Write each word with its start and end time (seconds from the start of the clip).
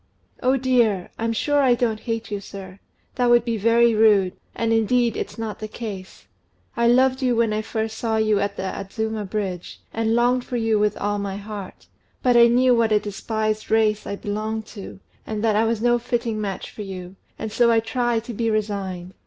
"Oh, 0.41 0.57
dear! 0.57 1.11
I'm 1.19 1.31
sure 1.31 1.59
I 1.61 1.75
don't 1.75 1.99
hate 1.99 2.31
you, 2.31 2.39
sir. 2.39 2.79
That 3.13 3.29
would 3.29 3.45
be 3.45 3.55
very 3.55 3.93
rude; 3.93 4.33
and, 4.55 4.73
indeed, 4.73 5.15
it's 5.15 5.37
not 5.37 5.59
the 5.59 5.67
case. 5.67 6.25
I 6.75 6.87
loved 6.87 7.21
you 7.21 7.35
when 7.35 7.53
I 7.53 7.61
first 7.61 7.99
saw 7.99 8.17
you 8.17 8.39
at 8.39 8.57
the 8.57 8.63
Adzuma 8.63 9.25
Bridge, 9.29 9.79
and 9.93 10.15
longed 10.15 10.43
for 10.43 10.57
you 10.57 10.79
with 10.79 10.97
all 10.97 11.19
my 11.19 11.37
heart; 11.37 11.85
but 12.23 12.35
I 12.35 12.47
knew 12.47 12.73
what 12.73 12.91
a 12.91 12.99
despised 12.99 13.69
race 13.69 14.07
I 14.07 14.15
belonged 14.15 14.65
to, 14.73 14.99
and 15.27 15.43
that 15.43 15.55
I 15.55 15.65
was 15.65 15.83
no 15.83 15.99
fitting 15.99 16.41
match 16.41 16.71
for 16.71 16.81
you, 16.81 17.15
and 17.37 17.51
so 17.51 17.69
I 17.69 17.79
tried 17.79 18.23
to 18.23 18.33
be 18.33 18.49
resigned. 18.49 19.13